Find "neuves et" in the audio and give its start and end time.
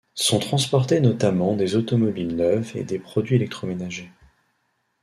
2.35-2.83